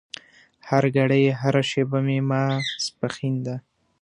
هرګړۍ 0.69 1.23
هره 1.41 1.61
شېبه 1.69 1.99
مې 2.05 2.17
ماسپښين 2.29 3.35
ده 3.45 3.55